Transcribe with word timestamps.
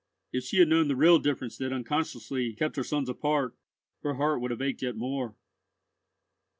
If 0.33 0.43
she 0.45 0.57
had 0.57 0.67
known 0.67 0.87
the 0.87 0.95
real 0.95 1.19
difference 1.19 1.57
that 1.57 1.71
unconsciously 1.71 2.53
kept 2.53 2.75
her 2.75 2.83
sons 2.83 3.07
apart, 3.07 3.55
her 4.01 4.15
heart 4.15 4.41
would 4.41 4.49
have 4.49 4.59
ached 4.59 4.81
yet 4.81 4.95
more. 4.95 5.35